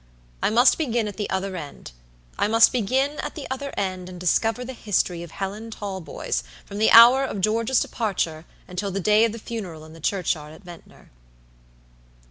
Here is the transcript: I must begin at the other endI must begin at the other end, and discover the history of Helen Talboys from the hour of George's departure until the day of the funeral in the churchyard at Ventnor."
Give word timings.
I 0.41 0.49
must 0.49 0.79
begin 0.79 1.07
at 1.07 1.17
the 1.17 1.29
other 1.29 1.51
endI 1.55 2.49
must 2.49 2.71
begin 2.71 3.19
at 3.19 3.35
the 3.35 3.45
other 3.51 3.71
end, 3.77 4.09
and 4.09 4.19
discover 4.19 4.65
the 4.65 4.73
history 4.73 5.21
of 5.21 5.29
Helen 5.29 5.69
Talboys 5.69 6.43
from 6.65 6.79
the 6.79 6.89
hour 6.89 7.23
of 7.23 7.39
George's 7.39 7.81
departure 7.81 8.45
until 8.67 8.89
the 8.89 8.99
day 8.99 9.25
of 9.25 9.31
the 9.31 9.37
funeral 9.37 9.85
in 9.85 9.93
the 9.93 9.99
churchyard 10.01 10.53
at 10.55 10.63
Ventnor." 10.63 11.11